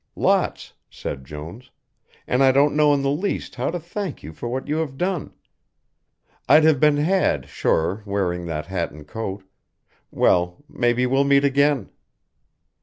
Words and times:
"Lots," 0.15 0.73
said 0.89 1.25
Jones, 1.25 1.69
"and 2.25 2.41
I 2.43 2.51
don't 2.51 2.75
know 2.75 2.91
in 2.91 3.03
the 3.03 3.11
least 3.11 3.53
how 3.53 3.69
to 3.69 3.79
thank 3.79 4.23
you 4.23 4.33
for 4.33 4.49
what 4.49 4.67
you 4.67 4.77
have 4.77 4.97
done. 4.97 5.31
I'd 6.49 6.63
have 6.63 6.79
been 6.79 6.97
had, 6.97 7.47
sure, 7.47 8.01
wearing 8.03 8.47
that 8.47 8.65
hat 8.65 8.89
and 8.91 9.07
coat 9.07 9.43
well, 10.09 10.57
maybe 10.67 11.05
we'll 11.05 11.23
meet 11.23 11.45
again." 11.45 11.91